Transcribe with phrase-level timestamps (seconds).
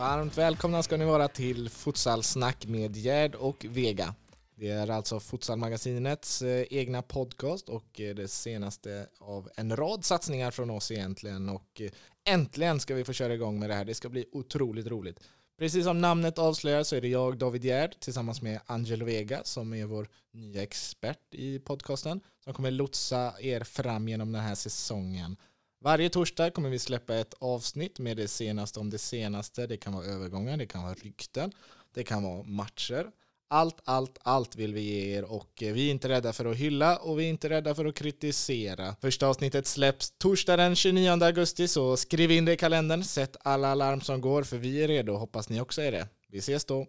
[0.00, 4.14] Varmt välkomna ska ni vara till Futsalsnack med Gerd och Vega.
[4.54, 10.50] Det är alltså Futsalmagasinets eh, egna podcast och eh, det senaste av en rad satsningar
[10.50, 11.90] från oss egentligen och eh,
[12.24, 13.84] äntligen ska vi få köra igång med det här.
[13.84, 15.20] Det ska bli otroligt roligt.
[15.58, 19.74] Precis som namnet avslöjar så är det jag, David Gerd, tillsammans med Angelo Vega som
[19.74, 25.36] är vår nya expert i podcasten som kommer lotsa er fram genom den här säsongen.
[25.82, 29.66] Varje torsdag kommer vi släppa ett avsnitt med det senaste om det senaste.
[29.66, 31.52] Det kan vara övergångar, det kan vara rykten,
[31.94, 33.06] det kan vara matcher.
[33.48, 36.56] Allt, allt, allt vill vi ge er och eh, vi är inte rädda för att
[36.56, 38.96] hylla och vi är inte rädda för att kritisera.
[39.00, 43.68] Första avsnittet släpps torsdag den 29 augusti så skriv in det i kalendern, sätt alla
[43.68, 46.08] alarm som går för vi är redo, hoppas ni också är det.
[46.28, 46.86] Vi ses då.